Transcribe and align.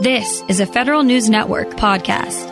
This 0.00 0.44
is 0.46 0.60
a 0.60 0.66
Federal 0.66 1.02
News 1.02 1.28
Network 1.28 1.70
podcast. 1.70 2.46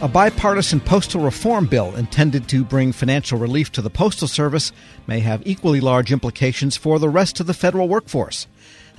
A 0.00 0.08
bipartisan 0.08 0.80
postal 0.80 1.20
reform 1.20 1.66
bill 1.66 1.94
intended 1.94 2.48
to 2.48 2.64
bring 2.64 2.90
financial 2.90 3.38
relief 3.38 3.70
to 3.72 3.82
the 3.82 3.90
Postal 3.90 4.28
Service 4.28 4.72
may 5.06 5.20
have 5.20 5.46
equally 5.46 5.82
large 5.82 6.10
implications 6.10 6.78
for 6.78 6.98
the 6.98 7.10
rest 7.10 7.38
of 7.38 7.46
the 7.46 7.52
federal 7.52 7.86
workforce. 7.86 8.46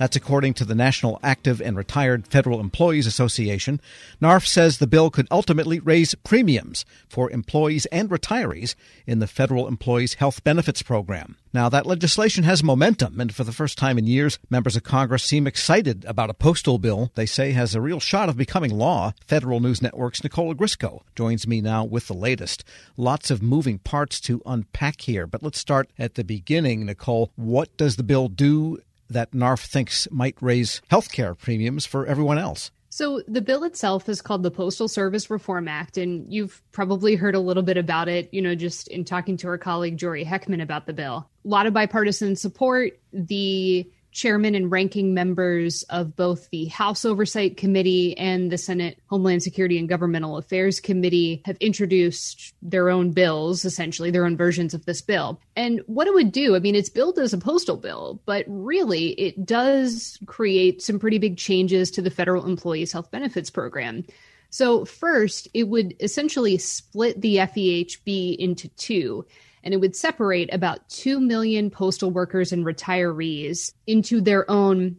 That's 0.00 0.16
according 0.16 0.54
to 0.54 0.64
the 0.64 0.74
National 0.74 1.20
Active 1.22 1.60
and 1.60 1.76
Retired 1.76 2.26
Federal 2.26 2.58
Employees 2.58 3.06
Association. 3.06 3.82
NARF 4.18 4.46
says 4.46 4.78
the 4.78 4.86
bill 4.86 5.10
could 5.10 5.28
ultimately 5.30 5.78
raise 5.78 6.14
premiums 6.14 6.86
for 7.06 7.30
employees 7.30 7.84
and 7.92 8.08
retirees 8.08 8.74
in 9.06 9.18
the 9.18 9.26
Federal 9.26 9.68
Employees 9.68 10.14
Health 10.14 10.42
Benefits 10.42 10.80
Program. 10.80 11.36
Now, 11.52 11.68
that 11.68 11.84
legislation 11.84 12.44
has 12.44 12.64
momentum, 12.64 13.20
and 13.20 13.34
for 13.34 13.44
the 13.44 13.52
first 13.52 13.76
time 13.76 13.98
in 13.98 14.06
years, 14.06 14.38
members 14.48 14.74
of 14.74 14.84
Congress 14.84 15.22
seem 15.22 15.46
excited 15.46 16.06
about 16.06 16.30
a 16.30 16.34
postal 16.34 16.78
bill 16.78 17.10
they 17.14 17.26
say 17.26 17.52
has 17.52 17.74
a 17.74 17.80
real 17.82 18.00
shot 18.00 18.30
of 18.30 18.38
becoming 18.38 18.70
law. 18.70 19.12
Federal 19.26 19.60
News 19.60 19.82
Network's 19.82 20.24
Nicole 20.24 20.54
Ogrysko 20.54 21.02
joins 21.14 21.46
me 21.46 21.60
now 21.60 21.84
with 21.84 22.06
the 22.06 22.14
latest. 22.14 22.64
Lots 22.96 23.30
of 23.30 23.42
moving 23.42 23.78
parts 23.78 24.18
to 24.22 24.40
unpack 24.46 25.02
here, 25.02 25.26
but 25.26 25.42
let's 25.42 25.58
start 25.58 25.90
at 25.98 26.14
the 26.14 26.24
beginning. 26.24 26.86
Nicole, 26.86 27.30
what 27.36 27.76
does 27.76 27.96
the 27.96 28.02
bill 28.02 28.28
do 28.28 28.78
that 29.10 29.32
NARF 29.32 29.66
thinks 29.66 30.08
might 30.10 30.36
raise 30.40 30.80
health 30.88 31.12
care 31.12 31.34
premiums 31.34 31.84
for 31.86 32.06
everyone 32.06 32.38
else. 32.38 32.70
So, 32.92 33.22
the 33.28 33.40
bill 33.40 33.62
itself 33.62 34.08
is 34.08 34.20
called 34.20 34.42
the 34.42 34.50
Postal 34.50 34.88
Service 34.88 35.30
Reform 35.30 35.68
Act, 35.68 35.96
and 35.96 36.26
you've 36.32 36.60
probably 36.72 37.14
heard 37.14 37.36
a 37.36 37.40
little 37.40 37.62
bit 37.62 37.76
about 37.76 38.08
it, 38.08 38.28
you 38.32 38.42
know, 38.42 38.56
just 38.56 38.88
in 38.88 39.04
talking 39.04 39.36
to 39.38 39.48
our 39.48 39.58
colleague 39.58 39.96
Jory 39.96 40.24
Heckman 40.24 40.60
about 40.60 40.86
the 40.86 40.92
bill. 40.92 41.30
A 41.44 41.48
lot 41.48 41.66
of 41.66 41.72
bipartisan 41.72 42.34
support. 42.34 42.98
The 43.12 43.88
chairman 44.12 44.54
and 44.54 44.70
ranking 44.70 45.14
members 45.14 45.82
of 45.84 46.16
both 46.16 46.48
the 46.50 46.66
House 46.66 47.04
Oversight 47.04 47.56
Committee 47.56 48.16
and 48.18 48.50
the 48.50 48.58
Senate 48.58 48.98
Homeland 49.06 49.42
Security 49.42 49.78
and 49.78 49.88
Governmental 49.88 50.36
Affairs 50.36 50.80
Committee 50.80 51.42
have 51.44 51.56
introduced 51.58 52.54
their 52.62 52.90
own 52.90 53.12
bills, 53.12 53.64
essentially 53.64 54.10
their 54.10 54.24
own 54.24 54.36
versions 54.36 54.74
of 54.74 54.84
this 54.86 55.00
bill. 55.00 55.40
And 55.56 55.80
what 55.86 56.06
it 56.06 56.14
would 56.14 56.32
do, 56.32 56.56
I 56.56 56.58
mean, 56.58 56.74
it's 56.74 56.88
billed 56.88 57.18
as 57.18 57.32
a 57.32 57.38
postal 57.38 57.76
bill, 57.76 58.20
but 58.26 58.44
really 58.48 59.10
it 59.12 59.46
does 59.46 60.18
create 60.26 60.82
some 60.82 60.98
pretty 60.98 61.18
big 61.18 61.36
changes 61.36 61.90
to 61.92 62.02
the 62.02 62.10
federal 62.10 62.46
employees 62.46 62.92
health 62.92 63.10
benefits 63.10 63.50
program. 63.50 64.04
So, 64.52 64.84
first, 64.84 65.46
it 65.54 65.68
would 65.68 65.94
essentially 66.00 66.58
split 66.58 67.20
the 67.20 67.36
FEHB 67.36 68.36
into 68.36 68.68
two 68.70 69.24
and 69.62 69.74
it 69.74 69.78
would 69.78 69.96
separate 69.96 70.52
about 70.52 70.88
2 70.88 71.20
million 71.20 71.70
postal 71.70 72.10
workers 72.10 72.52
and 72.52 72.64
retirees 72.64 73.72
into 73.86 74.20
their 74.20 74.50
own 74.50 74.96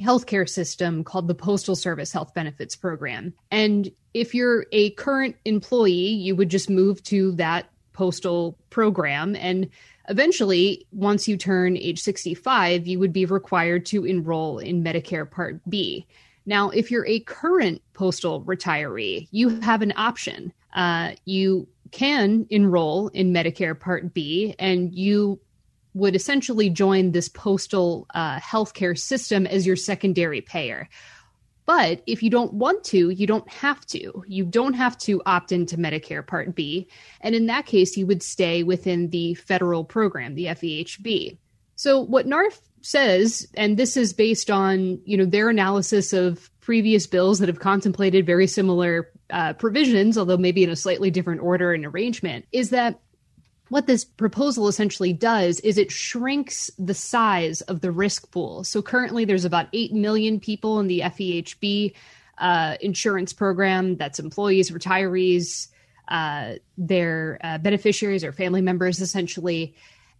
healthcare 0.00 0.48
system 0.48 1.04
called 1.04 1.28
the 1.28 1.34
Postal 1.34 1.74
Service 1.74 2.12
Health 2.12 2.34
Benefits 2.34 2.76
Program. 2.76 3.32
And 3.50 3.90
if 4.14 4.34
you're 4.34 4.66
a 4.72 4.90
current 4.90 5.36
employee, 5.44 5.90
you 5.90 6.36
would 6.36 6.50
just 6.50 6.68
move 6.68 7.02
to 7.04 7.32
that 7.32 7.70
postal 7.92 8.58
program. 8.70 9.34
And 9.36 9.70
eventually, 10.08 10.86
once 10.92 11.26
you 11.26 11.36
turn 11.36 11.76
age 11.76 12.00
65, 12.00 12.86
you 12.86 12.98
would 12.98 13.12
be 13.12 13.24
required 13.24 13.86
to 13.86 14.04
enroll 14.04 14.58
in 14.58 14.84
Medicare 14.84 15.28
Part 15.28 15.60
B. 15.68 16.06
Now, 16.44 16.70
if 16.70 16.90
you're 16.90 17.06
a 17.06 17.20
current 17.20 17.82
postal 17.94 18.42
retiree, 18.42 19.28
you 19.30 19.60
have 19.60 19.82
an 19.82 19.94
option. 19.96 20.52
Uh, 20.74 21.12
you 21.24 21.66
can 21.92 22.46
enroll 22.50 23.08
in 23.08 23.32
Medicare 23.32 23.78
Part 23.78 24.12
B, 24.14 24.54
and 24.58 24.94
you 24.94 25.40
would 25.94 26.14
essentially 26.14 26.68
join 26.68 27.12
this 27.12 27.28
postal 27.28 28.06
uh, 28.14 28.38
healthcare 28.38 28.98
system 28.98 29.46
as 29.46 29.66
your 29.66 29.76
secondary 29.76 30.42
payer. 30.42 30.88
But 31.64 32.02
if 32.06 32.22
you 32.22 32.30
don't 32.30 32.54
want 32.54 32.84
to, 32.84 33.10
you 33.10 33.26
don't 33.26 33.48
have 33.50 33.84
to. 33.86 34.22
You 34.26 34.44
don't 34.44 34.74
have 34.74 34.96
to 34.98 35.20
opt 35.26 35.50
into 35.50 35.76
Medicare 35.76 36.24
Part 36.24 36.54
B. 36.54 36.86
And 37.20 37.34
in 37.34 37.46
that 37.46 37.66
case, 37.66 37.96
you 37.96 38.06
would 38.06 38.22
stay 38.22 38.62
within 38.62 39.10
the 39.10 39.34
federal 39.34 39.84
program, 39.84 40.34
the 40.34 40.46
FEHB. 40.46 41.38
So 41.74 42.00
what 42.00 42.26
NARF 42.26 42.58
says, 42.82 43.48
and 43.54 43.76
this 43.76 43.96
is 43.96 44.12
based 44.12 44.50
on, 44.50 45.00
you 45.04 45.16
know, 45.16 45.24
their 45.24 45.48
analysis 45.48 46.12
of 46.12 46.50
previous 46.66 47.06
bills 47.06 47.38
that 47.38 47.48
have 47.48 47.60
contemplated 47.60 48.26
very 48.26 48.48
similar 48.48 49.08
uh, 49.30 49.52
provisions, 49.52 50.18
although 50.18 50.36
maybe 50.36 50.64
in 50.64 50.68
a 50.68 50.74
slightly 50.74 51.12
different 51.12 51.40
order 51.40 51.72
and 51.72 51.86
arrangement, 51.86 52.44
is 52.50 52.70
that 52.70 52.98
what 53.68 53.86
this 53.86 54.04
proposal 54.04 54.66
essentially 54.66 55.12
does 55.12 55.60
is 55.60 55.78
it 55.78 55.92
shrinks 55.92 56.68
the 56.76 56.92
size 56.92 57.60
of 57.62 57.82
the 57.82 57.92
risk 57.92 58.32
pool. 58.32 58.64
So 58.64 58.82
currently 58.82 59.24
there's 59.24 59.44
about 59.44 59.68
8 59.72 59.92
million 59.92 60.40
people 60.40 60.80
in 60.80 60.88
the 60.88 61.02
FEHB 61.02 61.94
uh, 62.38 62.76
insurance 62.80 63.32
program 63.32 63.96
that's 63.96 64.18
employees, 64.18 64.72
retirees, 64.72 65.68
uh, 66.08 66.54
their 66.76 67.38
uh, 67.44 67.58
beneficiaries 67.58 68.24
or 68.24 68.32
family 68.32 68.60
members 68.60 69.00
essentially. 69.00 69.76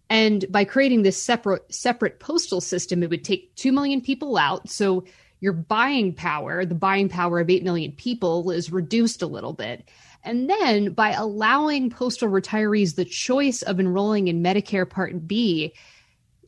And 0.09 0.49
by 0.49 0.63
creating 0.63 1.01
this 1.01 1.21
separate 1.21 1.75
separate 1.75 2.21
postal 2.21 2.61
system, 2.61 3.03
it 3.03 3.09
would 3.09 3.25
take 3.25 3.53
2 3.55 3.73
million 3.73 3.99
people 3.99 4.37
out. 4.37 4.69
So 4.69 5.03
your 5.39 5.53
buying 5.53 6.13
power, 6.13 6.65
the 6.65 6.75
buying 6.75 7.09
power 7.09 7.39
of 7.39 7.49
8 7.49 7.63
million 7.63 7.91
people, 7.91 8.49
is 8.51 8.71
reduced 8.71 9.21
a 9.21 9.27
little 9.27 9.53
bit. 9.53 9.87
And 10.23 10.49
then 10.49 10.93
by 10.93 11.11
allowing 11.11 11.89
postal 11.89 12.29
retirees 12.29 12.95
the 12.95 13.05
choice 13.05 13.61
of 13.61 13.79
enrolling 13.79 14.27
in 14.27 14.43
Medicare 14.43 14.89
Part 14.89 15.27
B, 15.27 15.73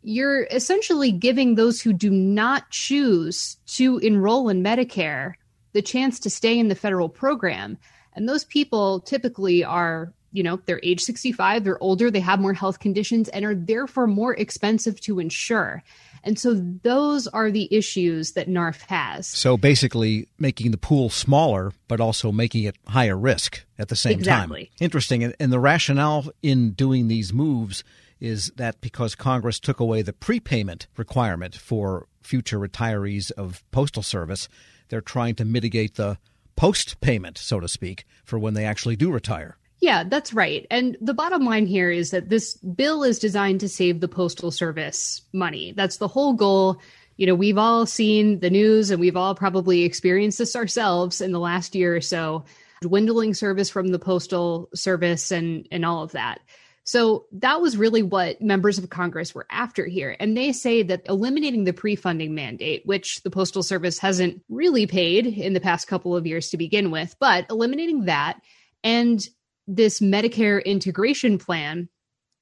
you're 0.01 0.43
essentially 0.45 1.11
giving 1.11 1.55
those 1.55 1.81
who 1.81 1.93
do 1.93 2.09
not 2.09 2.69
choose 2.71 3.57
to 3.67 3.97
enroll 3.99 4.49
in 4.49 4.63
Medicare 4.63 5.33
the 5.73 5.81
chance 5.81 6.19
to 6.19 6.29
stay 6.29 6.57
in 6.57 6.67
the 6.67 6.75
federal 6.75 7.09
program. 7.09 7.77
And 8.13 8.27
those 8.27 8.43
people 8.43 9.01
typically 9.01 9.63
are, 9.63 10.11
you 10.31 10.41
know, 10.43 10.59
they're 10.65 10.79
age 10.83 11.01
65, 11.01 11.63
they're 11.63 11.81
older, 11.83 12.09
they 12.09 12.19
have 12.19 12.39
more 12.39 12.53
health 12.53 12.79
conditions, 12.79 13.29
and 13.29 13.45
are 13.45 13.55
therefore 13.55 14.07
more 14.07 14.33
expensive 14.33 14.99
to 15.01 15.19
insure. 15.19 15.83
And 16.23 16.37
so 16.37 16.53
those 16.53 17.27
are 17.27 17.51
the 17.51 17.67
issues 17.73 18.33
that 18.33 18.47
NARF 18.47 18.81
has. 18.87 19.27
So 19.27 19.57
basically 19.57 20.27
making 20.37 20.71
the 20.71 20.77
pool 20.77 21.09
smaller, 21.09 21.73
but 21.87 21.99
also 21.99 22.31
making 22.31 22.63
it 22.63 22.75
higher 22.87 23.17
risk 23.17 23.63
at 23.77 23.89
the 23.89 23.95
same 23.95 24.19
exactly. 24.19 24.65
time. 24.65 24.73
Interesting. 24.79 25.33
And 25.39 25.51
the 25.51 25.59
rationale 25.59 26.25
in 26.41 26.71
doing 26.71 27.07
these 27.07 27.33
moves 27.33 27.83
is 28.19 28.51
that 28.57 28.81
because 28.81 29.15
Congress 29.15 29.59
took 29.59 29.79
away 29.79 30.01
the 30.01 30.13
prepayment 30.13 30.87
requirement 30.97 31.55
for 31.55 32.07
future 32.21 32.59
retirees 32.59 33.31
of 33.31 33.63
Postal 33.71 34.03
Service, 34.03 34.49
they're 34.89 35.01
trying 35.01 35.35
to 35.35 35.45
mitigate 35.45 35.95
the 35.95 36.17
post 36.55 36.99
payment, 36.99 37.37
so 37.37 37.59
to 37.59 37.67
speak, 37.67 38.05
for 38.25 38.37
when 38.37 38.53
they 38.53 38.65
actually 38.65 38.97
do 38.97 39.09
retire. 39.11 39.55
Yeah, 39.81 40.03
that's 40.03 40.33
right. 40.33 40.67
And 40.69 40.97
the 40.99 41.13
bottom 41.13 41.45
line 41.45 41.65
here 41.65 41.89
is 41.89 42.11
that 42.11 42.29
this 42.29 42.55
bill 42.55 43.03
is 43.03 43.19
designed 43.19 43.61
to 43.61 43.69
save 43.69 44.01
the 44.01 44.07
Postal 44.07 44.51
Service 44.51 45.21
money. 45.31 45.73
That's 45.75 45.97
the 45.97 46.07
whole 46.07 46.33
goal. 46.33 46.81
You 47.15 47.27
know, 47.27 47.35
we've 47.35 47.57
all 47.57 47.85
seen 47.85 48.39
the 48.39 48.49
news 48.49 48.91
and 48.91 48.99
we've 48.99 49.17
all 49.17 49.35
probably 49.35 49.83
experienced 49.83 50.37
this 50.37 50.55
ourselves 50.55 51.21
in 51.21 51.31
the 51.31 51.39
last 51.39 51.75
year 51.75 51.95
or 51.95 52.01
so 52.01 52.43
dwindling 52.81 53.33
service 53.33 53.69
from 53.69 53.89
the 53.89 53.99
Postal 53.99 54.69
Service 54.73 55.31
and, 55.31 55.67
and 55.71 55.85
all 55.85 56.03
of 56.03 56.11
that. 56.11 56.39
So 56.83 57.25
that 57.33 57.61
was 57.61 57.77
really 57.77 58.01
what 58.01 58.41
members 58.41 58.79
of 58.79 58.89
Congress 58.89 59.35
were 59.35 59.45
after 59.51 59.85
here. 59.85 60.15
And 60.19 60.35
they 60.35 60.51
say 60.51 60.81
that 60.83 61.05
eliminating 61.07 61.65
the 61.65 61.73
pre 61.73 61.95
funding 61.95 62.33
mandate, 62.33 62.81
which 62.85 63.21
the 63.23 63.29
Postal 63.29 63.63
Service 63.63 63.99
hasn't 63.99 64.41
really 64.49 64.87
paid 64.87 65.27
in 65.27 65.53
the 65.53 65.59
past 65.59 65.87
couple 65.87 66.15
of 66.15 66.25
years 66.25 66.49
to 66.49 66.57
begin 66.57 66.89
with, 66.89 67.15
but 67.19 67.45
eliminating 67.49 68.05
that 68.05 68.39
and 68.83 69.27
this 69.69 69.99
Medicare 69.99 70.63
integration 70.65 71.37
plan 71.37 71.89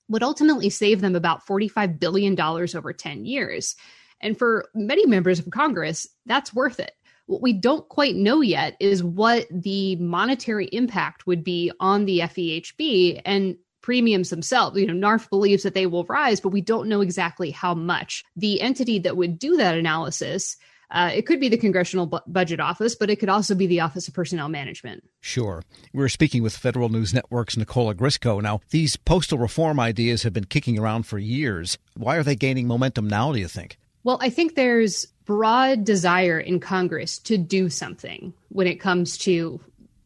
would 0.07 0.23
ultimately 0.23 0.69
save 0.69 1.01
them 1.01 1.15
about 1.15 1.45
$45 1.45 1.99
billion 1.99 2.39
over 2.39 2.93
10 2.93 3.25
years. 3.25 3.75
And 4.21 4.37
for 4.37 4.69
many 4.73 5.05
members 5.05 5.37
of 5.37 5.49
Congress, 5.49 6.07
that's 6.25 6.53
worth 6.53 6.79
it. 6.79 6.93
What 7.25 7.41
we 7.41 7.51
don't 7.51 7.87
quite 7.89 8.15
know 8.15 8.39
yet 8.39 8.77
is 8.79 9.03
what 9.03 9.45
the 9.51 9.97
monetary 9.97 10.67
impact 10.67 11.27
would 11.27 11.43
be 11.43 11.71
on 11.81 12.05
the 12.05 12.19
FEHB 12.19 13.21
and 13.25 13.57
premiums 13.81 14.29
themselves. 14.29 14.79
You 14.79 14.87
know, 14.87 15.07
NARF 15.07 15.29
believes 15.29 15.63
that 15.63 15.73
they 15.73 15.85
will 15.85 16.05
rise, 16.05 16.39
but 16.39 16.49
we 16.49 16.61
don't 16.61 16.87
know 16.87 17.01
exactly 17.01 17.51
how 17.51 17.73
much. 17.73 18.23
The 18.37 18.61
entity 18.61 18.99
that 18.99 19.17
would 19.17 19.37
do 19.37 19.57
that 19.57 19.77
analysis 19.77 20.55
uh, 20.89 21.11
it 21.13 21.25
could 21.25 21.39
be 21.39 21.49
the 21.49 21.57
Congressional 21.57 22.05
Bu- 22.05 22.19
Budget 22.27 22.59
Office, 22.59 22.95
but 22.95 23.09
it 23.09 23.17
could 23.17 23.29
also 23.29 23.55
be 23.55 23.67
the 23.67 23.81
Office 23.81 24.07
of 24.07 24.13
Personnel 24.13 24.49
Management. 24.49 25.03
Sure. 25.19 25.63
We're 25.93 26.09
speaking 26.09 26.43
with 26.43 26.55
Federal 26.55 26.89
News 26.89 27.13
Network's 27.13 27.57
Nicole 27.57 27.93
Ogrysko. 27.93 28.41
Now, 28.41 28.61
these 28.69 28.95
postal 28.95 29.37
reform 29.37 29.79
ideas 29.79 30.23
have 30.23 30.33
been 30.33 30.45
kicking 30.45 30.79
around 30.79 31.03
for 31.03 31.17
years. 31.17 31.77
Why 31.95 32.15
are 32.15 32.23
they 32.23 32.35
gaining 32.35 32.67
momentum 32.67 33.07
now, 33.07 33.33
do 33.33 33.39
you 33.39 33.47
think? 33.47 33.77
Well, 34.03 34.19
I 34.21 34.29
think 34.29 34.55
there's 34.55 35.05
broad 35.25 35.83
desire 35.83 36.39
in 36.39 36.61
Congress 36.61 37.19
to 37.19 37.37
do 37.37 37.69
something 37.69 38.33
when 38.47 38.67
it 38.67 38.79
comes 38.79 39.17
to 39.19 39.59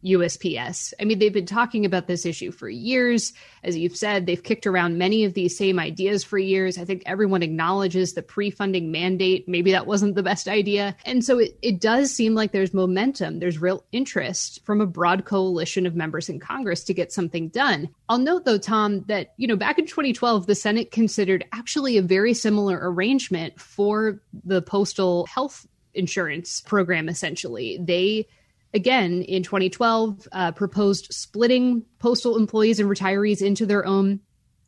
USPS. 0.03 0.94
I 1.00 1.06
mean, 1.06 1.19
they've 1.19 1.33
been 1.33 1.45
talking 1.45 1.86
about 1.86 2.07
this 2.07 2.25
issue 2.25 2.51
for 2.51 2.69
years. 2.69 3.33
As 3.63 3.77
you've 3.77 3.95
said, 3.95 4.25
they've 4.25 4.42
kicked 4.42 4.65
around 4.65 4.98
many 4.98 5.24
of 5.24 5.33
these 5.33 5.57
same 5.57 5.80
ideas 5.80 6.24
for 6.24 6.38
years. 6.38 6.77
I 6.77 6.86
think 6.86 7.03
everyone 7.06 7.44
acknowledges 7.44 8.13
the 8.13 8.24
pre 8.24 8.50
funding 8.50 8.92
mandate. 8.92 9.48
Maybe 9.48 9.71
that 9.71 9.88
wasn't 9.88 10.15
the 10.15 10.24
best 10.24 10.48
idea. 10.48 10.95
And 11.06 11.24
so 11.24 11.39
it, 11.39 11.57
it 11.62 11.80
does 11.80 12.12
seem 12.12 12.33
like 12.33 12.51
there's 12.51 12.74
momentum, 12.74 13.39
there's 13.39 13.62
real 13.62 13.86
interest 13.92 14.65
from 14.65 14.81
a 14.81 14.88
broad 14.88 15.25
coalition 15.25 15.86
of 15.86 15.95
members 15.95 16.30
in 16.30 16.39
Congress 16.39 16.83
to 16.86 16.94
get 16.94 17.12
something 17.12 17.50
done. 17.50 17.89
I'll 18.09 18.18
note, 18.18 18.45
though, 18.45 18.57
Tom, 18.57 19.03
that, 19.07 19.33
you 19.38 19.48
know, 19.48 19.56
back 19.56 19.77
in 19.77 19.86
2012, 19.86 20.48
the 20.48 20.56
Senate 20.56 20.92
considered 20.92 21.45
actually 21.51 21.98
a 21.98 22.01
very 22.01 22.33
similar 22.33 22.80
arrangement 22.81 23.59
for 23.59 24.19
the 24.44 24.62
postal 24.62 25.25
health 25.27 25.68
insurance 25.94 26.62
program, 26.62 27.09
essentially. 27.09 27.77
They 27.81 28.27
again 28.73 29.21
in 29.23 29.44
2012 29.44 30.27
uh, 30.31 30.51
proposed 30.51 31.07
splitting 31.12 31.83
postal 32.00 32.38
employees 32.38 32.79
and 32.79 32.89
retirees 32.89 33.41
into 33.41 33.65
their 33.65 33.85
own 33.85 34.19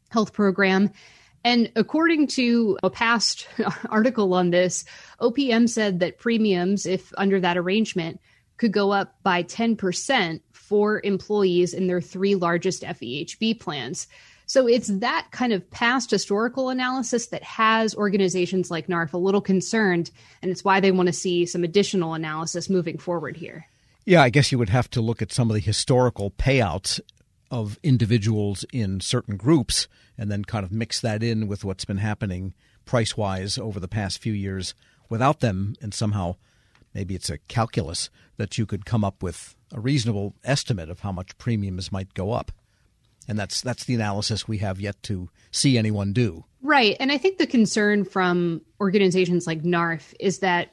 health 0.09 0.33
program. 0.33 0.91
And 1.45 1.71
according 1.75 2.27
to 2.27 2.77
a 2.83 2.89
past 2.89 3.47
article 3.89 4.33
on 4.33 4.51
this, 4.51 4.85
OPM 5.19 5.67
said 5.69 5.99
that 5.99 6.19
premiums, 6.19 6.85
if 6.85 7.11
under 7.17 7.39
that 7.41 7.57
arrangement, 7.57 8.19
could 8.57 8.71
go 8.71 8.91
up 8.91 9.15
by 9.23 9.43
10% 9.43 10.41
for 10.51 11.01
employees 11.03 11.73
in 11.73 11.87
their 11.87 11.99
three 11.99 12.35
largest 12.35 12.83
FEHB 12.83 13.59
plans. 13.59 14.07
So 14.45 14.67
it's 14.67 14.87
that 14.87 15.27
kind 15.31 15.51
of 15.51 15.69
past 15.71 16.11
historical 16.11 16.69
analysis 16.69 17.27
that 17.27 17.43
has 17.43 17.95
organizations 17.95 18.69
like 18.69 18.87
NARF 18.87 19.13
a 19.13 19.17
little 19.17 19.41
concerned, 19.41 20.11
and 20.41 20.51
it's 20.51 20.63
why 20.63 20.79
they 20.79 20.91
want 20.91 21.07
to 21.07 21.13
see 21.13 21.45
some 21.45 21.63
additional 21.63 22.13
analysis 22.13 22.69
moving 22.69 22.97
forward 22.97 23.35
here. 23.35 23.67
Yeah, 24.05 24.21
I 24.21 24.29
guess 24.29 24.51
you 24.51 24.57
would 24.57 24.69
have 24.69 24.89
to 24.91 25.01
look 25.01 25.21
at 25.21 25.31
some 25.31 25.49
of 25.49 25.53
the 25.53 25.61
historical 25.61 26.31
payouts 26.31 26.99
of 27.49 27.79
individuals 27.83 28.65
in 28.73 28.99
certain 28.99 29.37
groups 29.37 29.87
and 30.17 30.29
then 30.29 30.43
kind 30.43 30.65
of 30.65 30.71
mix 30.71 30.99
that 31.01 31.23
in 31.23 31.47
with 31.47 31.63
what's 31.63 31.85
been 31.85 31.97
happening 31.97 32.53
price 32.85 33.15
wise 33.15 33.57
over 33.57 33.79
the 33.79 33.87
past 33.87 34.19
few 34.19 34.33
years 34.33 34.73
without 35.09 35.39
them. 35.39 35.75
And 35.81 35.93
somehow, 35.93 36.35
maybe 36.93 37.15
it's 37.15 37.29
a 37.29 37.37
calculus 37.37 38.09
that 38.37 38.57
you 38.57 38.65
could 38.65 38.85
come 38.85 39.03
up 39.03 39.23
with 39.23 39.55
a 39.71 39.79
reasonable 39.79 40.35
estimate 40.43 40.89
of 40.89 40.99
how 40.99 41.11
much 41.11 41.37
premiums 41.37 41.91
might 41.91 42.13
go 42.13 42.31
up. 42.31 42.51
And 43.27 43.39
that's 43.39 43.61
that's 43.61 43.85
the 43.85 43.95
analysis 43.95 44.47
we 44.47 44.57
have 44.57 44.81
yet 44.81 45.01
to 45.03 45.29
see 45.51 45.77
anyone 45.77 46.11
do. 46.11 46.43
Right. 46.61 46.97
And 46.99 47.11
I 47.11 47.17
think 47.17 47.37
the 47.37 47.47
concern 47.47 48.03
from 48.03 48.61
organizations 48.81 49.47
like 49.47 49.63
NARF 49.63 50.13
is 50.19 50.39
that 50.39 50.72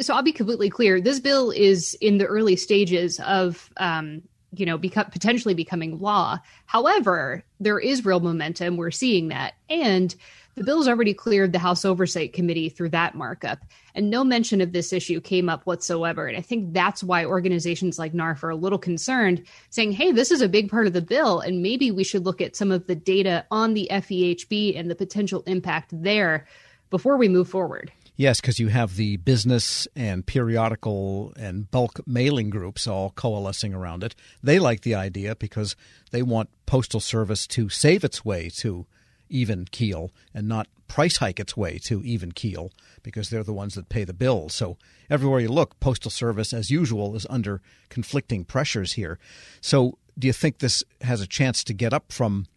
so 0.00 0.14
I'll 0.14 0.22
be 0.22 0.32
completely 0.32 0.70
clear. 0.70 1.00
This 1.00 1.20
bill 1.20 1.50
is 1.50 1.94
in 2.00 2.18
the 2.18 2.26
early 2.26 2.56
stages 2.56 3.18
of, 3.20 3.70
um, 3.78 4.22
you 4.52 4.66
know, 4.66 4.78
beco- 4.78 5.10
potentially 5.10 5.54
becoming 5.54 5.98
law. 6.00 6.38
However, 6.66 7.44
there 7.60 7.78
is 7.78 8.04
real 8.04 8.20
momentum. 8.20 8.76
We're 8.76 8.90
seeing 8.90 9.28
that, 9.28 9.54
and 9.68 10.14
the 10.56 10.64
bill's 10.64 10.88
already 10.88 11.14
cleared 11.14 11.52
the 11.52 11.58
House 11.58 11.84
Oversight 11.84 12.32
Committee 12.32 12.68
through 12.68 12.90
that 12.90 13.14
markup, 13.14 13.60
and 13.94 14.10
no 14.10 14.24
mention 14.24 14.60
of 14.60 14.72
this 14.72 14.92
issue 14.92 15.20
came 15.20 15.48
up 15.48 15.64
whatsoever. 15.64 16.26
And 16.26 16.36
I 16.36 16.42
think 16.42 16.74
that's 16.74 17.02
why 17.04 17.24
organizations 17.24 17.98
like 17.98 18.12
NARF 18.12 18.42
are 18.42 18.50
a 18.50 18.56
little 18.56 18.78
concerned, 18.78 19.44
saying, 19.70 19.92
"Hey, 19.92 20.10
this 20.12 20.30
is 20.30 20.42
a 20.42 20.48
big 20.48 20.68
part 20.68 20.86
of 20.86 20.92
the 20.92 21.00
bill, 21.00 21.40
and 21.40 21.62
maybe 21.62 21.90
we 21.90 22.04
should 22.04 22.26
look 22.26 22.40
at 22.40 22.56
some 22.56 22.72
of 22.72 22.86
the 22.86 22.96
data 22.96 23.46
on 23.50 23.74
the 23.74 23.88
FEHB 23.90 24.76
and 24.76 24.90
the 24.90 24.96
potential 24.96 25.42
impact 25.46 25.90
there 25.92 26.46
before 26.90 27.16
we 27.16 27.28
move 27.28 27.48
forward." 27.48 27.92
Yes, 28.20 28.38
because 28.38 28.60
you 28.60 28.68
have 28.68 28.96
the 28.96 29.16
business 29.16 29.88
and 29.96 30.26
periodical 30.26 31.32
and 31.38 31.70
bulk 31.70 32.06
mailing 32.06 32.50
groups 32.50 32.86
all 32.86 33.12
coalescing 33.12 33.72
around 33.72 34.04
it. 34.04 34.14
They 34.42 34.58
like 34.58 34.82
the 34.82 34.94
idea 34.94 35.34
because 35.36 35.74
they 36.10 36.20
want 36.20 36.50
Postal 36.66 37.00
Service 37.00 37.46
to 37.46 37.70
save 37.70 38.04
its 38.04 38.22
way 38.22 38.50
to 38.56 38.84
even 39.30 39.64
keel 39.70 40.10
and 40.34 40.46
not 40.46 40.68
price 40.86 41.16
hike 41.16 41.40
its 41.40 41.56
way 41.56 41.78
to 41.78 42.02
even 42.02 42.32
keel 42.32 42.70
because 43.02 43.30
they're 43.30 43.42
the 43.42 43.54
ones 43.54 43.74
that 43.74 43.88
pay 43.88 44.04
the 44.04 44.12
bills. 44.12 44.54
So 44.54 44.76
everywhere 45.08 45.40
you 45.40 45.48
look, 45.48 45.80
Postal 45.80 46.10
Service, 46.10 46.52
as 46.52 46.70
usual, 46.70 47.16
is 47.16 47.26
under 47.30 47.62
conflicting 47.88 48.44
pressures 48.44 48.92
here. 48.92 49.18
So 49.62 49.96
do 50.18 50.26
you 50.26 50.34
think 50.34 50.58
this 50.58 50.84
has 51.00 51.22
a 51.22 51.26
chance 51.26 51.64
to 51.64 51.72
get 51.72 51.94
up 51.94 52.12
from 52.12 52.48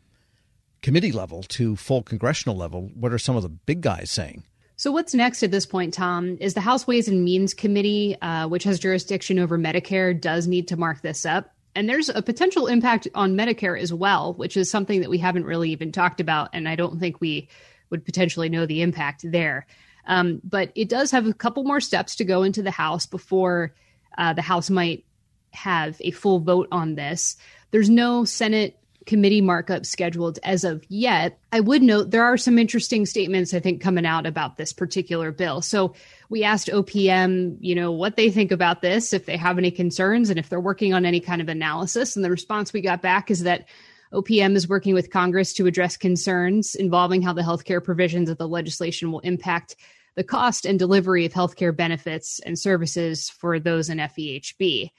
committee 0.82 1.14
level 1.14 1.42
to 1.42 1.78
full 1.78 2.04
congressional 2.04 2.58
level? 2.58 2.92
What 2.96 3.14
are 3.14 3.18
some 3.18 3.38
of 3.38 3.44
the 3.44 3.50
big 3.50 3.80
guys 3.80 4.12
saying? 4.12 4.44
So, 4.76 4.92
what's 4.92 5.14
next 5.14 5.44
at 5.44 5.52
this 5.52 5.66
point, 5.66 5.94
Tom, 5.94 6.38
is 6.40 6.56
the 6.56 6.62
House 6.62 6.88
Ways 6.88 7.08
and 7.08 7.24
Means 7.24 7.54
Committee, 7.54 8.18
uh, 8.22 8.48
which 8.48 8.64
has 8.64 8.80
jurisdiction 8.80 9.40
over 9.40 9.58
Medicare, 9.58 10.20
does 10.20 10.48
need 10.48 10.68
to 10.70 10.78
mark 10.78 11.02
this 11.02 11.26
up. 11.26 11.54
And 11.76 11.90
there's 11.90 12.10
a 12.10 12.22
potential 12.22 12.68
impact 12.68 13.08
on 13.16 13.36
Medicare 13.36 13.80
as 13.80 13.94
well, 13.94 14.34
which 14.34 14.58
is 14.58 14.70
something 14.70 15.02
that 15.02 15.10
we 15.10 15.18
haven't 15.18 15.46
really 15.46 15.72
even 15.72 15.92
talked 15.92 16.20
about. 16.20 16.50
And 16.54 16.68
I 16.68 16.76
don't 16.76 17.00
think 17.00 17.20
we 17.20 17.50
would 17.90 18.06
potentially 18.06 18.50
know 18.50 18.66
the 18.66 18.82
impact 18.82 19.22
there. 19.24 19.66
Um, 20.06 20.42
but 20.44 20.72
it 20.76 20.90
does 20.90 21.12
have 21.12 21.28
a 21.28 21.34
couple 21.34 21.64
more 21.64 21.80
steps 21.80 22.16
to 22.18 22.26
go 22.26 22.44
into 22.44 22.62
the 22.62 22.72
House 22.72 23.06
before 23.06 23.74
uh, 24.18 24.34
the 24.34 24.42
House 24.42 24.70
might 24.70 25.06
have 25.52 25.98
a 26.02 26.12
full 26.12 26.40
vote 26.40 26.68
on 26.72 26.96
this. 26.96 27.38
There's 27.72 27.90
no 27.90 28.26
Senate 28.26 28.78
committee 29.06 29.42
markup 29.42 29.86
scheduled 29.86 30.40
as 30.44 30.64
of 30.64 30.84
yet. 30.90 31.40
I 31.52 31.60
would 31.60 31.82
note 31.82 32.12
there 32.12 32.24
are 32.24 32.38
some 32.38 32.58
interesting 32.58 33.06
statements 33.06 33.54
I 33.54 33.60
think 33.60 33.82
coming 33.82 34.06
out 34.06 34.26
about 34.26 34.58
this 34.58 34.74
particular 34.74 35.32
bill. 35.32 35.62
So 35.62 35.94
we 36.30 36.44
asked 36.44 36.68
OPM, 36.68 37.58
you 37.60 37.76
know, 37.76 37.92
what 37.92 38.16
they 38.16 38.32
think 38.32 38.52
about 38.52 38.82
this, 38.82 39.14
if 39.14 39.26
they 39.26 39.38
have 39.38 39.58
any 39.58 39.72
concerns, 39.72 40.30
and 40.30 40.40
if 40.40 40.50
they're 40.50 40.60
working 40.60 40.94
on 40.94 41.06
any 41.06 41.20
kind 41.20 41.42
of 41.42 41.50
analysis. 41.50 42.16
And 42.16 42.24
the 42.24 42.32
response 42.32 42.74
we 42.74 42.82
got 42.82 43.02
back 43.02 43.30
is 43.30 43.44
that 43.44 43.68
OPM 44.14 44.56
is 44.56 44.70
working 44.70 44.94
with 44.94 45.12
Congress 45.12 45.54
to 45.54 45.68
address 45.68 45.98
concerns 45.98 46.76
involving 46.76 47.22
how 47.22 47.34
the 47.34 47.42
healthcare 47.42 47.84
provisions 47.84 48.30
of 48.30 48.38
the 48.38 48.48
legislation 48.48 49.12
will 49.12 49.20
impact 49.22 49.76
the 50.16 50.24
cost 50.24 50.66
and 50.66 50.78
delivery 50.78 51.26
of 51.26 51.34
healthcare 51.34 51.76
benefits 51.76 52.40
and 52.40 52.58
services 52.58 53.30
for 53.30 53.60
those 53.60 53.90
in 53.90 53.98
FEHB. 53.98 54.92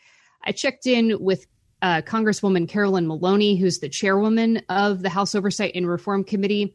I 0.44 0.52
checked 0.52 0.86
in 0.86 1.16
with 1.20 1.46
uh, 1.84 2.00
Congresswoman 2.00 2.66
Carolyn 2.66 3.06
Maloney, 3.06 3.56
who's 3.56 3.81
the 3.81 3.90
chairwoman 3.90 4.62
of 4.70 5.02
the 5.02 5.10
House 5.10 5.34
Oversight 5.34 5.72
and 5.75 5.86
Reform 5.86 6.25
Committee. 6.25 6.75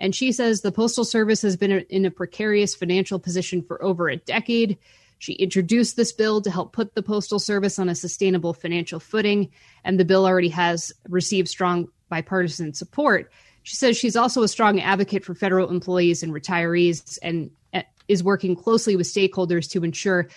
And 0.00 0.12
she 0.12 0.32
says 0.32 0.62
the 0.62 0.72
Postal 0.72 1.04
Service 1.04 1.42
has 1.42 1.56
been 1.56 1.70
in 1.70 2.04
a 2.04 2.10
precarious 2.10 2.74
financial 2.74 3.20
position 3.20 3.62
for 3.62 3.80
over 3.80 4.08
a 4.08 4.16
decade. 4.16 4.76
She 5.20 5.34
introduced 5.34 5.94
this 5.94 6.10
bill 6.10 6.40
to 6.42 6.50
help 6.50 6.72
put 6.72 6.96
the 6.96 7.04
Postal 7.04 7.38
Service 7.38 7.78
on 7.78 7.88
a 7.88 7.94
sustainable 7.94 8.52
financial 8.52 8.98
footing, 8.98 9.48
and 9.84 9.98
the 9.98 10.04
bill 10.04 10.26
already 10.26 10.48
has 10.48 10.92
received 11.08 11.46
strong 11.46 11.86
bipartisan 12.08 12.74
support. 12.74 13.30
She 13.62 13.76
says 13.76 13.96
she's 13.96 14.16
also 14.16 14.42
a 14.42 14.48
strong 14.48 14.80
advocate 14.80 15.24
for 15.24 15.36
federal 15.36 15.70
employees 15.70 16.24
and 16.24 16.32
retirees 16.32 17.16
and 17.22 17.52
uh, 17.72 17.82
is 18.08 18.24
working 18.24 18.56
closely 18.56 18.96
with 18.96 19.06
stakeholders 19.06 19.70
to 19.70 19.84
ensure 19.84 20.28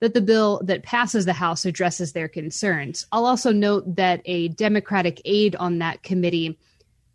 that 0.00 0.14
the 0.14 0.20
bill 0.20 0.60
that 0.64 0.82
passes 0.82 1.24
the 1.24 1.32
House 1.32 1.64
addresses 1.64 2.12
their 2.12 2.28
concerns. 2.28 3.06
I'll 3.10 3.26
also 3.26 3.52
note 3.52 3.96
that 3.96 4.22
a 4.24 4.48
Democratic 4.48 5.20
aide 5.24 5.56
on 5.56 5.78
that 5.78 6.02
committee 6.02 6.58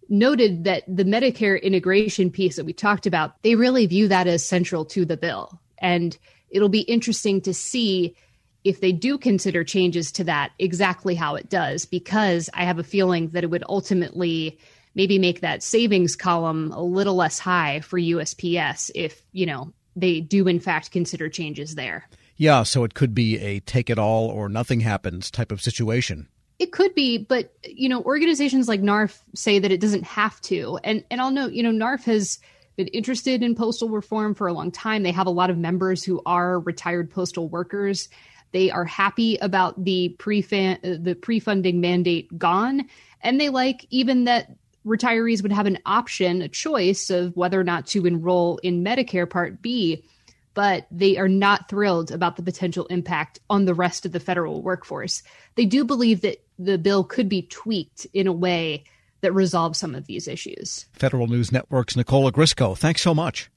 noted 0.10 0.66
that 0.66 0.84
the 0.88 1.06
Medicare 1.06 1.62
integration 1.62 2.30
piece 2.30 2.58
that 2.58 2.66
we 2.66 2.74
talked 2.74 3.06
about, 3.06 3.42
they 3.42 3.56
really 3.56 3.86
view 3.86 4.08
that 4.10 4.28
as 4.28 4.46
central 4.46 4.86
to 4.86 5.06
the 5.06 5.18
bill. 5.18 5.60
And 5.78 6.18
it'll 6.50 6.70
be 6.70 6.82
interesting 6.82 7.42
to 7.42 7.54
see 7.54 8.16
if 8.64 8.80
they 8.80 8.92
do 8.92 9.18
consider 9.18 9.64
changes 9.64 10.12
to 10.14 10.24
that, 10.26 10.52
exactly 10.60 11.16
how 11.16 11.36
it 11.36 11.50
does, 11.50 11.86
because 11.86 12.50
I 12.54 12.64
have 12.64 12.80
a 12.80 12.84
feeling 12.84 13.30
that 13.30 13.44
it 13.44 13.50
would 13.50 13.64
ultimately 13.68 14.58
maybe 14.96 15.20
make 15.20 15.42
that 15.42 15.64
savings 15.64 16.16
column 16.16 16.72
a 16.72 16.82
little 16.82 17.16
less 17.16 17.40
high 17.40 17.82
for 17.82 18.00
USPS 18.00 18.92
if, 18.94 19.24
you 19.32 19.46
know, 19.46 19.74
they 19.96 20.22
do 20.22 20.48
in 20.48 20.60
fact 20.60 20.92
consider 20.92 21.30
changes 21.30 21.76
there. 21.76 22.08
Yeah, 22.38 22.64
so 22.64 22.84
it 22.84 22.94
could 22.94 23.14
be 23.14 23.40
a 23.40 23.60
take 23.62 23.90
it 23.90 24.00
all 24.00 24.28
or 24.28 24.50
nothing 24.50 24.82
happens 24.82 25.30
type 25.30 25.52
of 25.52 25.62
situation. 25.62 26.28
It 26.60 26.72
could 26.72 26.94
be, 26.96 27.18
but 27.18 27.54
you 27.64 27.90
know, 27.90 28.02
organizations 28.04 28.68
like 28.68 28.82
NARF 28.82 29.20
say 29.36 29.60
that 29.60 29.72
it 29.72 29.82
doesn't 29.82 30.04
have 30.04 30.40
to. 30.42 30.80
And 30.84 31.04
and 31.12 31.22
I'll 31.22 31.32
note, 31.32 31.54
you 31.54 31.64
know, 31.64 31.72
NARF 31.72 32.04
has 32.06 32.40
been 32.76 32.88
interested 32.88 33.44
in 33.44 33.56
postal 33.56 33.90
reform 33.90 34.34
for 34.34 34.48
a 34.48 34.54
long 34.54 34.72
time. 34.72 35.04
They 35.04 35.12
have 35.12 35.28
a 35.28 35.32
lot 35.32 35.50
of 35.50 35.58
members 35.58 36.04
who 36.04 36.22
are 36.26 36.60
retired 36.60 37.12
postal 37.12 37.50
workers. 37.50 38.10
They 38.52 38.72
are 38.72 38.86
happy 38.86 39.38
about 39.38 39.84
the 39.84 40.10
pre 40.20 40.42
the 40.42 41.18
pre-funding 41.22 41.82
mandate 41.82 42.38
gone, 42.38 42.88
and 43.22 43.40
they 43.40 43.50
like 43.50 43.86
even 43.90 44.26
that 44.26 44.56
retirees 44.86 45.42
would 45.42 45.52
have 45.52 45.66
an 45.66 45.80
option, 45.86 46.42
a 46.42 46.50
choice 46.50 47.10
of 47.10 47.36
whether 47.36 47.60
or 47.60 47.64
not 47.64 47.88
to 47.88 48.06
enroll 48.06 48.58
in 48.60 48.84
Medicare 48.84 49.30
Part 49.30 49.62
B 49.62 50.04
but 50.54 50.88
they 50.92 51.18
are 51.18 51.28
not 51.28 51.70
thrilled 51.70 52.12
about 52.12 52.36
the 52.36 52.44
potential 52.44 52.86
impact 52.88 53.40
on 53.50 53.66
the 53.66 53.74
rest 53.74 54.06
of 54.06 54.12
the 54.12 54.20
federal 54.20 54.62
workforce. 54.62 55.24
They 55.56 55.66
do 55.66 55.84
believe 55.84 56.22
that 56.22 56.44
the 56.60 56.78
bill 56.78 57.04
could 57.04 57.30
be 57.30 57.44
tweaked 57.44 58.06
in 58.14 58.28
a 58.28 58.34
way 58.34 58.84
that 59.22 59.34
resolves 59.34 59.80
some 59.80 59.96
of 59.96 60.06
these 60.06 60.28
issues. 60.28 60.86
Federal 60.94 61.28
News 61.28 61.52
Network's 61.52 61.96
Nicole 61.96 62.30
Ogrysko, 62.30 62.78
thanks 62.78 63.02
so 63.02 63.16
much. 63.16 63.50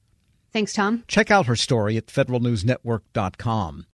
Thanks, 0.53 0.73
Tom. 0.73 1.05
Check 1.09 1.31
out 1.31 1.47
her 1.47 1.57
story 1.57 1.97
at 1.97 2.07
federalnewsnetwork.com. 2.07 3.87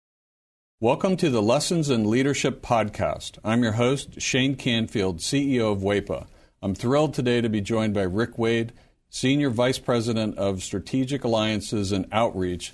Welcome 0.79 1.15
to 1.17 1.29
the 1.29 1.41
Lessons 1.41 1.89
in 1.89 2.09
Leadership 2.09 2.61
podcast. 2.61 3.37
I'm 3.43 3.63
your 3.63 3.73
host, 3.73 4.19
Shane 4.21 4.55
Canfield, 4.55 5.19
CEO 5.19 5.71
of 5.71 5.79
WEPA. 5.79 6.27
I'm 6.61 6.75
thrilled 6.75 7.13
today 7.13 7.39
to 7.41 7.49
be 7.49 7.61
joined 7.61 7.93
by 7.93 8.03
Rick 8.03 8.37
Wade, 8.37 8.73
Senior 9.09 9.49
Vice 9.49 9.79
President 9.79 10.37
of 10.37 10.63
Strategic 10.63 11.23
Alliances 11.23 11.91
and 11.91 12.07
Outreach 12.11 12.73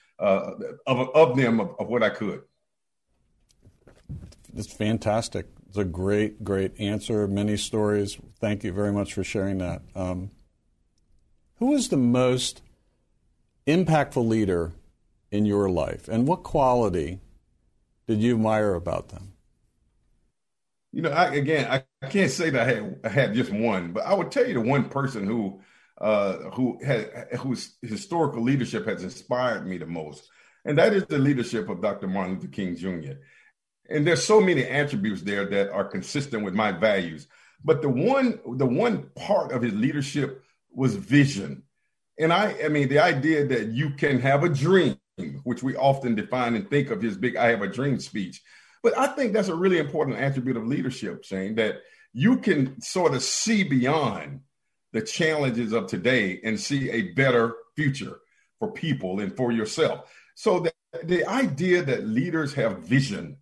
uh, 0.21 0.53
of, 0.87 1.09
of 1.15 1.35
them 1.35 1.59
of, 1.59 1.75
of 1.79 1.87
what 1.87 2.03
I 2.03 2.09
could. 2.09 2.43
It's 4.55 4.71
fantastic. 4.71 5.47
It's 5.67 5.77
a 5.77 5.85
great, 5.85 6.43
great 6.43 6.79
answer. 6.79 7.27
Many 7.27 7.57
stories. 7.57 8.17
Thank 8.39 8.63
you 8.63 8.71
very 8.73 8.91
much 8.91 9.13
for 9.13 9.23
sharing 9.23 9.57
that. 9.59 9.81
Um, 9.95 10.31
who 11.59 11.73
is 11.73 11.89
the 11.89 11.97
most 11.97 12.61
impactful 13.65 14.27
leader 14.27 14.73
in 15.31 15.45
your 15.45 15.69
life, 15.69 16.07
and 16.07 16.27
what 16.27 16.43
quality 16.43 17.19
did 18.07 18.21
you 18.21 18.35
admire 18.35 18.73
about 18.73 19.09
them? 19.09 19.33
You 20.91 21.03
know, 21.03 21.11
I, 21.11 21.35
again, 21.35 21.71
I, 21.71 21.85
I 22.01 22.09
can't 22.09 22.31
say 22.31 22.49
that 22.49 22.67
I 22.67 22.73
had, 22.73 22.99
I 23.05 23.09
had 23.09 23.33
just 23.33 23.51
one, 23.51 23.93
but 23.93 24.05
I 24.05 24.13
would 24.13 24.29
tell 24.29 24.45
you 24.45 24.55
the 24.55 24.61
one 24.61 24.89
person 24.89 25.25
who 25.25 25.61
uh, 26.01 26.49
who 26.55 26.79
had 26.83 27.27
whose 27.39 27.75
historical 27.83 28.41
leadership 28.41 28.87
has 28.87 29.03
inspired 29.03 29.67
me 29.67 29.77
the 29.77 29.85
most, 29.85 30.27
and 30.65 30.77
that 30.79 30.93
is 30.93 31.05
the 31.05 31.19
leadership 31.19 31.69
of 31.69 31.81
Dr. 31.81 32.07
Martin 32.07 32.35
Luther 32.35 32.47
King 32.47 32.75
Jr. 32.75 33.19
And 33.87 34.07
there's 34.07 34.25
so 34.25 34.41
many 34.41 34.63
attributes 34.65 35.21
there 35.21 35.45
that 35.45 35.69
are 35.69 35.85
consistent 35.85 36.43
with 36.43 36.55
my 36.55 36.71
values. 36.71 37.27
But 37.63 37.83
the 37.83 37.89
one 37.89 38.39
the 38.57 38.65
one 38.65 39.11
part 39.15 39.51
of 39.51 39.61
his 39.61 39.75
leadership 39.75 40.43
was 40.71 40.95
vision. 40.95 41.63
And 42.17 42.33
I 42.33 42.55
I 42.65 42.69
mean 42.69 42.89
the 42.89 42.99
idea 42.99 43.45
that 43.45 43.67
you 43.67 43.91
can 43.91 44.19
have 44.21 44.43
a 44.43 44.49
dream, 44.49 44.97
which 45.43 45.61
we 45.61 45.75
often 45.75 46.15
define 46.15 46.55
and 46.55 46.67
think 46.67 46.89
of 46.89 46.99
his 46.99 47.15
big 47.15 47.35
I 47.35 47.49
have 47.49 47.61
a 47.61 47.67
dream 47.67 47.99
speech. 47.99 48.41
But 48.81 48.97
I 48.97 49.05
think 49.07 49.33
that's 49.33 49.49
a 49.49 49.55
really 49.55 49.77
important 49.77 50.17
attribute 50.17 50.57
of 50.57 50.65
leadership, 50.65 51.25
saying 51.25 51.55
that 51.55 51.81
you 52.11 52.37
can 52.37 52.81
sort 52.81 53.13
of 53.13 53.21
see 53.21 53.63
beyond 53.63 54.41
the 54.93 55.01
challenges 55.01 55.73
of 55.73 55.87
today 55.87 56.39
and 56.43 56.59
see 56.59 56.89
a 56.89 57.13
better 57.13 57.55
future 57.75 58.19
for 58.59 58.71
people 58.71 59.19
and 59.21 59.35
for 59.35 59.51
yourself. 59.51 60.13
So 60.35 60.59
the, 60.59 60.73
the 61.03 61.25
idea 61.25 61.81
that 61.83 62.07
leaders 62.07 62.53
have 62.53 62.79
vision, 62.79 63.37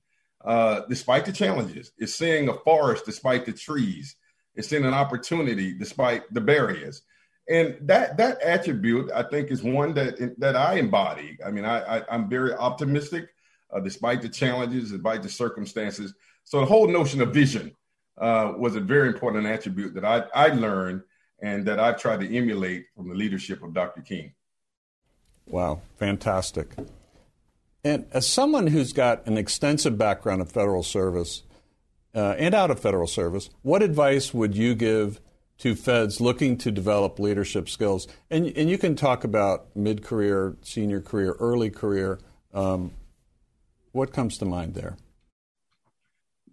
uh, 0.45 0.81
despite 0.87 1.25
the 1.25 1.31
challenges, 1.31 1.91
is 1.97 2.15
seeing 2.15 2.49
a 2.49 2.53
forest 2.53 3.05
despite 3.05 3.45
the 3.45 3.53
trees, 3.53 4.15
it's 4.55 4.67
seeing 4.67 4.85
an 4.85 4.93
opportunity 4.93 5.73
despite 5.73 6.31
the 6.33 6.41
barriers. 6.41 7.01
And 7.49 7.77
that 7.81 8.17
that 8.17 8.41
attribute, 8.43 9.11
I 9.11 9.23
think, 9.23 9.49
is 9.49 9.63
one 9.63 9.93
that 9.95 10.39
that 10.39 10.55
I 10.55 10.75
embody. 10.75 11.37
I 11.43 11.49
mean, 11.49 11.65
I, 11.65 11.97
I 11.97 12.15
am 12.15 12.29
very 12.29 12.53
optimistic, 12.53 13.29
uh, 13.73 13.79
despite 13.79 14.21
the 14.21 14.29
challenges, 14.29 14.91
despite 14.91 15.23
the 15.23 15.29
circumstances. 15.29 16.13
So 16.43 16.59
the 16.59 16.67
whole 16.67 16.87
notion 16.87 17.21
of 17.21 17.33
vision 17.33 17.75
uh, 18.19 18.53
was 18.55 18.75
a 18.75 18.79
very 18.79 19.07
important 19.07 19.47
attribute 19.47 19.95
that 19.95 20.05
I 20.05 20.25
I 20.35 20.47
learned 20.49 21.01
and 21.41 21.65
that 21.65 21.79
I've 21.79 21.99
tried 21.99 22.19
to 22.21 22.35
emulate 22.35 22.85
from 22.95 23.09
the 23.09 23.15
leadership 23.15 23.63
of 23.63 23.73
Dr. 23.73 24.01
King. 24.01 24.33
Wow, 25.47 25.81
fantastic. 25.97 26.75
And 27.83 28.05
as 28.11 28.27
someone 28.27 28.67
who's 28.67 28.93
got 28.93 29.25
an 29.25 29.37
extensive 29.37 29.97
background 29.97 30.41
in 30.41 30.47
federal 30.47 30.83
service 30.83 31.43
uh, 32.13 32.35
and 32.37 32.53
out 32.53 32.71
of 32.71 32.79
federal 32.79 33.07
service, 33.07 33.49
what 33.61 33.81
advice 33.81 34.33
would 34.33 34.55
you 34.55 34.75
give 34.75 35.19
to 35.59 35.75
feds 35.75 36.19
looking 36.19 36.57
to 36.57 36.71
develop 36.71 37.19
leadership 37.19 37.69
skills? 37.69 38.07
And, 38.29 38.47
and 38.57 38.69
you 38.69 38.77
can 38.77 38.95
talk 38.95 39.23
about 39.23 39.75
mid 39.75 40.03
career, 40.03 40.57
senior 40.61 41.01
career, 41.01 41.35
early 41.39 41.69
career. 41.69 42.19
Um, 42.53 42.91
what 43.91 44.11
comes 44.13 44.37
to 44.39 44.45
mind 44.45 44.73
there? 44.73 44.97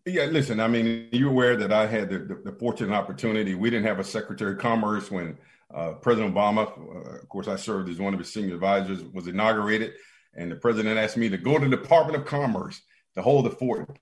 Yeah, 0.09 0.27
listen, 0.27 0.61
I 0.61 0.69
mean, 0.69 1.09
you're 1.11 1.31
aware 1.31 1.57
that 1.57 1.73
I 1.73 1.87
had 1.89 2.09
the, 2.09 2.19
the, 2.19 2.35
the 2.37 2.53
fortunate 2.53 2.95
opportunity. 2.95 3.57
We 3.57 3.71
didn't 3.71 3.87
have 3.87 3.99
a 3.99 4.05
Secretary 4.05 4.53
of 4.53 4.59
Commerce 4.59 5.11
when 5.11 5.37
uh, 5.75 5.95
President 5.95 6.33
Obama, 6.33 6.69
uh, 6.79 7.17
of 7.17 7.29
course, 7.29 7.49
I 7.49 7.57
served 7.57 7.89
as 7.89 7.99
one 7.99 8.15
of 8.15 8.21
his 8.21 8.33
senior 8.33 8.55
advisors, 8.55 9.03
was 9.03 9.27
inaugurated. 9.27 9.95
And 10.35 10.53
the 10.53 10.57
president 10.57 10.97
asked 10.97 11.17
me 11.17 11.29
to 11.31 11.37
go 11.37 11.59
to 11.59 11.69
the 11.69 11.77
Department 11.77 12.21
of 12.21 12.25
Commerce 12.25 12.81
to 13.17 13.23
hold 13.23 13.47
the 13.47 13.51
fort 13.51 13.99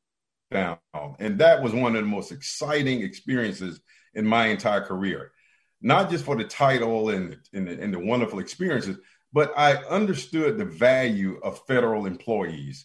down. 0.50 0.78
And 1.18 1.38
that 1.38 1.62
was 1.62 1.72
one 1.72 1.96
of 1.96 2.02
the 2.02 2.08
most 2.08 2.32
exciting 2.32 3.00
experiences 3.00 3.80
in 4.12 4.26
my 4.26 4.48
entire 4.48 4.82
career. 4.82 5.32
Not 5.80 6.10
just 6.10 6.24
for 6.24 6.36
the 6.36 6.44
title 6.44 7.10
and, 7.10 7.38
and, 7.54 7.66
and 7.66 7.94
the 7.94 7.98
wonderful 7.98 8.40
experiences, 8.40 8.98
but 9.32 9.54
I 9.56 9.76
understood 9.84 10.58
the 10.58 10.66
value 10.66 11.40
of 11.42 11.64
federal 11.66 12.04
employees 12.04 12.84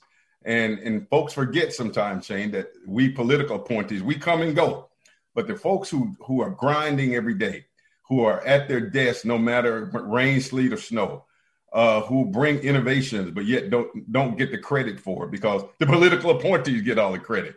and 0.50 0.80
and 0.80 1.08
folks 1.10 1.34
forget 1.34 1.74
sometimes, 1.74 2.26
Shane, 2.26 2.50
that 2.52 2.72
we 2.88 3.10
political 3.10 3.58
appointees, 3.58 4.02
we 4.02 4.16
come 4.16 4.42
and 4.42 4.56
go. 4.56 4.90
But 5.36 5.48
the 5.48 5.56
folks 5.56 5.90
who 5.90 6.16
who 6.22 6.42
are 6.42 6.50
grinding 6.50 7.14
every 7.14 7.36
day, 7.36 7.66
who 8.08 8.26
are 8.26 8.44
at 8.46 8.68
their 8.68 8.82
desk 8.82 9.26
no 9.26 9.38
matter 9.38 9.92
rain, 9.94 10.42
sleet, 10.42 10.74
or 10.74 10.78
snow, 10.78 11.26
uh, 11.72 12.02
who 12.02 12.26
bring 12.26 12.58
innovations 12.60 13.30
but 13.30 13.46
yet 13.46 13.70
don't 13.70 14.12
don't 14.12 14.40
get 14.40 14.50
the 14.50 14.58
credit 14.58 15.00
for 15.00 15.26
it 15.26 15.32
because 15.32 15.62
the 15.78 15.86
political 15.86 16.32
appointees 16.32 16.82
get 16.82 16.98
all 16.98 17.12
the 17.12 17.20
credit. 17.20 17.56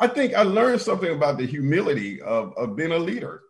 I 0.00 0.08
think 0.08 0.34
I 0.34 0.42
learned 0.42 0.80
something 0.80 1.14
about 1.14 1.38
the 1.38 1.46
humility 1.46 2.20
of, 2.20 2.58
of 2.58 2.74
being 2.74 2.90
a 2.90 2.98
leader. 2.98 3.42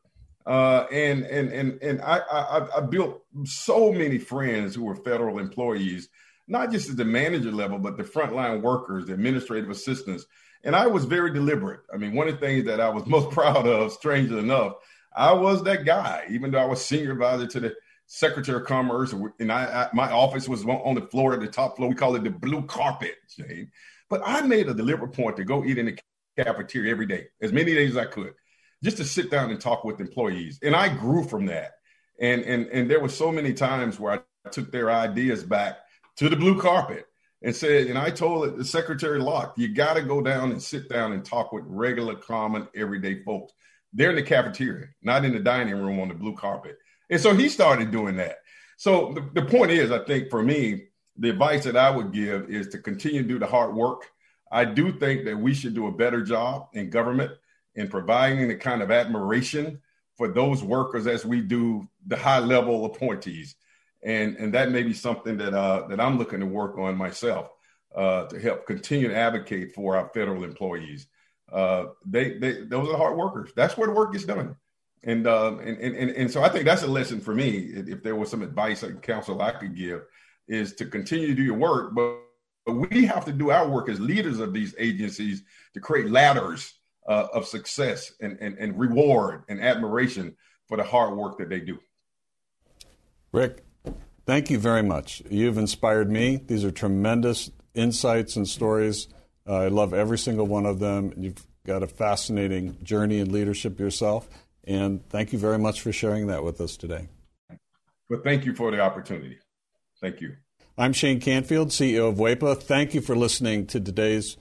Uh, 0.45 0.87
and 0.93 1.25
and 1.25 1.51
and 1.51 1.83
and 1.83 2.03
I, 2.03 2.19
I 2.19 2.79
I 2.79 2.81
built 2.83 3.25
so 3.45 3.91
many 3.91 4.19
friends 4.19 4.75
who 4.75 4.85
were 4.85 4.97
federal 4.97 5.39
employees 5.39 6.11
not 6.47 6.71
just 6.71 6.91
at 6.91 6.97
the 6.97 7.05
manager 7.05 7.53
level, 7.53 7.79
but 7.79 7.97
the 7.97 8.05
frontline 8.05 8.63
workers, 8.63 9.07
the 9.07 9.15
administrative 9.15 9.71
assistants. 9.71 10.27
And 10.65 10.77
I 10.77 10.87
was 10.87 11.05
very 11.05 11.33
deliberate. 11.33 11.81
I 11.93 11.97
mean, 11.97 12.15
one 12.15 12.29
of 12.29 12.35
the 12.35 12.47
things 12.47 12.67
that 12.67 12.81
I 12.81 12.89
was 12.89 13.07
most 13.07 13.31
proud 13.31 13.67
of, 13.67 13.93
strangely 13.93 14.39
enough, 14.39 14.75
I 15.15 15.33
was 15.33 15.63
that 15.65 15.85
guy, 15.85 16.25
even 16.31 16.51
though 16.51 16.61
I 16.61 16.65
was 16.65 16.85
senior 16.85 17.13
advisor 17.13 17.47
to 17.47 17.61
the 17.61 17.75
Secretary 18.07 18.61
of 18.61 18.67
Commerce, 18.67 19.15
and 19.39 19.51
I, 19.53 19.65
I, 19.65 19.89
my 19.95 20.11
office 20.11 20.49
was 20.49 20.65
on 20.65 20.95
the 20.95 21.03
floor, 21.03 21.35
at 21.35 21.41
the 21.41 21.47
top 21.47 21.77
floor. 21.77 21.89
We 21.89 21.95
call 21.95 22.15
it 22.17 22.25
the 22.25 22.31
blue 22.31 22.63
carpet, 22.63 23.17
Shane. 23.29 23.71
But 24.11 24.23
I 24.25 24.43
made 24.43 24.69
a 24.69 24.75
deliberate 24.75 25.13
point 25.13 25.37
to 25.37 25.45
go 25.45 25.65
eat 25.65 25.79
in 25.79 25.87
the 25.87 25.99
cafeteria 26.37 26.91
every 26.91 27.07
day, 27.07 27.29
as 27.41 27.53
many 27.53 27.75
days 27.75 27.93
as 27.93 27.97
I 27.97 28.05
could, 28.05 28.35
just 28.83 28.99
to 28.99 29.05
sit 29.05 29.31
down 29.31 29.51
and 29.51 29.61
talk 29.61 29.85
with 29.85 30.01
employees. 30.01 30.59
And 30.63 30.75
I 30.77 30.89
grew 30.89 31.25
from 31.25 31.47
that. 31.47 31.73
And 32.21 32.43
and 32.43 32.67
and 32.67 32.91
there 32.91 33.01
were 33.01 33.09
so 33.09 33.33
many 33.33 33.55
times 33.55 33.99
where 33.99 34.23
I 34.45 34.51
took 34.51 34.71
their 34.71 34.91
ideas 34.91 35.43
back 35.43 35.79
to 36.17 36.29
the 36.29 36.37
blue 36.37 36.61
carpet 36.61 37.07
and 37.43 37.55
said, 37.55 37.89
and 37.89 37.99
I 37.99 38.11
told 38.11 38.57
the 38.57 38.65
Secretary 38.65 39.21
Locke, 39.21 39.55
you 39.57 39.69
got 39.69 39.95
to 39.95 40.03
go 40.03 40.21
down 40.23 40.53
and 40.53 40.63
sit 40.63 40.89
down 40.89 41.13
and 41.13 41.25
talk 41.25 41.53
with 41.53 41.65
regular, 41.67 42.15
common, 42.15 42.69
everyday 42.75 43.23
folks. 43.23 43.53
They're 43.93 44.11
in 44.11 44.17
the 44.17 44.23
cafeteria, 44.23 44.89
not 45.03 45.25
in 45.25 45.33
the 45.33 45.41
dining 45.41 45.75
room 45.75 46.01
on 46.01 46.09
the 46.09 46.15
blue 46.15 46.35
carpet. 46.35 46.79
And 47.11 47.21
so 47.21 47.35
he 47.35 47.49
started 47.49 47.91
doing 47.91 48.17
that. 48.17 48.39
So 48.77 49.13
the, 49.13 49.41
the 49.41 49.47
point 49.47 49.71
is, 49.71 49.91
I 49.91 50.05
think 50.05 50.31
for 50.31 50.43
me, 50.43 50.85
the 51.19 51.31
advice 51.31 51.65
that 51.65 51.77
I 51.77 51.91
would 51.91 52.13
give 52.13 52.49
is 52.49 52.69
to 52.69 52.79
continue 52.79 53.23
to 53.23 53.29
do 53.29 53.39
the 53.39 53.47
hard 53.47 53.75
work. 53.75 54.07
I 54.51 54.65
do 54.65 54.93
think 54.93 55.25
that 55.27 55.37
we 55.37 55.53
should 55.55 55.75
do 55.75 55.89
a 55.89 55.93
better 55.93 56.23
job 56.23 56.69
in 56.73 56.91
government 56.91 57.33
in 57.75 57.89
providing 57.89 58.49
the 58.49 58.57
kind 58.57 58.83
of 58.83 58.91
admiration 58.91 59.81
for 60.17 60.29
those 60.29 60.63
workers 60.63 61.07
as 61.07 61.25
we 61.25 61.41
do 61.41 61.89
the 62.07 62.17
high 62.17 62.39
level 62.39 62.85
appointees 62.85 63.57
and 64.03 64.37
and 64.37 64.55
that 64.55 64.71
may 64.71 64.83
be 64.83 64.93
something 64.93 65.37
that 65.39 65.55
uh, 65.55 65.87
that 65.89 66.01
I'm 66.01 66.19
looking 66.19 66.41
to 66.41 66.47
work 66.47 66.79
on 66.79 66.97
myself 66.97 67.51
uh, 67.95 68.27
to 68.27 68.39
help 68.41 68.67
continue 68.67 69.09
to 69.09 69.17
advocate 69.17 69.73
for 69.75 69.97
our 69.97 70.09
federal 70.09 70.45
employees. 70.45 71.07
Uh, 71.51 71.87
they, 72.07 72.39
they 72.39 72.65
those 72.65 72.89
are 72.89 72.93
the 72.93 72.97
hard 72.97 73.17
workers. 73.17 73.53
That's 73.55 73.77
where 73.77 73.87
the 73.87 73.95
work 73.95 74.13
gets 74.13 74.25
done. 74.25 74.57
And, 75.05 75.27
um, 75.27 75.59
and, 75.59 75.79
and 75.79 76.11
and 76.11 76.31
so 76.31 76.43
I 76.43 76.49
think 76.49 76.65
that's 76.65 76.85
a 76.85 76.87
lesson 76.87 77.21
for 77.21 77.35
me. 77.35 77.73
If 77.75 78.03
there 78.03 78.15
was 78.15 78.31
some 78.31 78.43
advice 78.43 78.85
and 78.85 79.03
counsel 79.03 79.43
I 79.43 79.51
could 79.51 79.77
give, 79.77 80.03
is 80.47 80.75
to 80.75 80.87
continue 80.87 81.27
to 81.27 81.35
do 81.35 81.43
your 81.43 81.57
work, 81.57 81.93
but, 81.95 82.19
but 82.65 82.75
we 82.75 83.05
have 83.07 83.25
to 83.25 83.33
do 83.33 83.51
our 83.51 83.69
work 83.69 83.89
as 83.89 83.99
leaders 83.99 84.39
of 84.39 84.53
these 84.53 84.75
agencies 84.79 85.43
to 85.75 85.81
create 85.81 86.09
ladders 86.09 86.75
uh, 87.09 87.27
of 87.35 87.47
success 87.47 88.13
and, 88.21 88.39
and 88.41 88.57
and 88.59 88.79
reward 88.79 89.43
and 89.49 89.61
admiration 89.61 90.37
for 90.69 90.77
the 90.77 90.85
hard 90.85 91.17
work 91.17 91.37
that 91.39 91.49
they 91.49 91.61
do. 91.61 91.79
Rick, 93.33 93.65
Thank 94.25 94.51
you 94.51 94.59
very 94.59 94.83
much. 94.83 95.23
You've 95.31 95.59
inspired 95.59 96.11
me. 96.11 96.37
These 96.37 96.65
are 96.65 96.71
tremendous 96.71 97.51
insights 97.75 98.37
and 98.37 98.49
stories. 98.49 99.09
Uh, 99.47 99.57
I 99.57 99.69
love 99.69 99.93
every 99.93 100.19
single 100.19 100.47
one 100.47 100.67
of 100.67 100.79
them. 100.79 101.13
You've 101.17 101.45
got 101.67 101.83
a 101.83 101.87
fascinating 101.87 102.79
journey 102.83 103.19
in 103.19 103.33
leadership 103.33 103.81
yourself. 103.81 104.29
And 104.65 105.09
thank 105.09 105.33
you 105.33 105.39
very 105.39 105.59
much 105.59 105.81
for 105.81 105.93
sharing 105.93 106.29
that 106.29 106.45
with 106.45 106.61
us 106.61 106.77
today. 106.77 107.09
Well, 108.09 108.21
thank 108.23 108.45
you 108.45 108.55
for 108.55 108.71
the 108.71 108.81
opportunity. 108.81 109.39
Thank 110.01 110.21
you. 110.21 110.37
I'm 110.79 110.93
Shane 110.93 111.21
Canfield, 111.21 111.69
CEO 111.69 112.09
of 112.09 112.17
WEPA. 112.17 112.63
Thank 112.63 112.95
you 112.95 113.01
for 113.01 113.17
listening 113.17 113.67
to 113.69 113.81
today's 113.81 114.37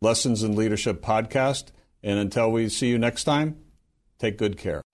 Lessons 0.00 0.42
in 0.42 0.54
Leadership 0.54 1.02
podcast. 1.02 1.66
And 2.02 2.18
until 2.18 2.52
we 2.52 2.68
see 2.68 2.88
you 2.88 2.98
next 2.98 3.24
time, 3.24 3.56
take 4.18 4.36
good 4.36 4.58
care. 4.58 4.83